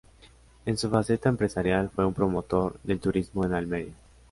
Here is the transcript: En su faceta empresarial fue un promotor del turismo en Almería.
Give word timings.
En 0.65 0.77
su 0.79 0.89
faceta 0.89 1.29
empresarial 1.29 1.91
fue 1.91 2.07
un 2.07 2.15
promotor 2.15 2.79
del 2.81 2.99
turismo 2.99 3.45
en 3.45 3.53
Almería. 3.53 3.93